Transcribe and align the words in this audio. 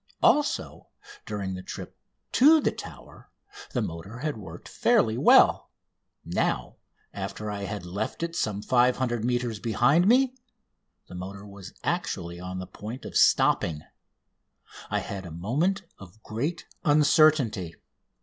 Also, 0.23 0.87
during 1.27 1.53
the 1.53 1.61
trip 1.61 1.95
to 2.31 2.59
the 2.59 2.71
Tower 2.71 3.29
the 3.71 3.83
motor 3.83 4.17
had 4.17 4.35
worked 4.35 4.67
fairly 4.67 5.15
well. 5.15 5.69
Now, 6.25 6.77
after 7.13 7.51
I 7.51 7.65
had 7.65 7.85
left 7.85 8.23
it 8.23 8.35
some 8.35 8.63
500 8.63 9.23
metres 9.23 9.59
behind 9.59 10.07
me, 10.07 10.33
the 11.07 11.13
motor 11.13 11.45
was 11.45 11.73
actually 11.83 12.39
on 12.39 12.57
the 12.57 12.65
point 12.65 13.05
of 13.05 13.15
stopping. 13.15 13.83
I 14.89 15.01
had 15.01 15.23
a 15.23 15.29
moment 15.31 15.83
of 15.99 16.23
great 16.23 16.65
uncertainty. 16.83 17.75